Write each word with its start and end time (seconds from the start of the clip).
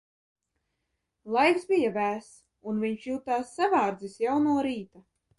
Laiks 1.35 1.67
bija 1.71 1.91
vēss, 1.97 2.31
un 2.71 2.79
viņš 2.83 3.05
jutās 3.09 3.51
savārdzis 3.59 4.17
jau 4.25 4.39
no 4.47 4.57
rīta. 4.69 5.03